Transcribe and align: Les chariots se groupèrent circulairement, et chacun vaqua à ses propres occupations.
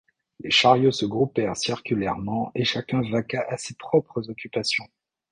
Les 0.39 0.49
chariots 0.49 0.91
se 0.93 1.05
groupèrent 1.05 1.55
circulairement, 1.55 2.51
et 2.55 2.65
chacun 2.65 3.03
vaqua 3.11 3.45
à 3.47 3.57
ses 3.59 3.75
propres 3.75 4.31
occupations. 4.31 4.87